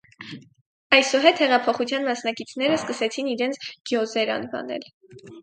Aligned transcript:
Այսուհետ 0.97 1.41
հեղափոխության 1.43 2.07
մասնակիցները 2.07 2.79
սկսեցին 2.81 3.31
իրենց 3.35 3.61
գյոզեր 3.93 4.35
անվանել։ 4.39 4.91